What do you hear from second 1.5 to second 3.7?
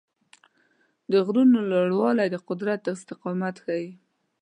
لوړوالی د قدرت استقامت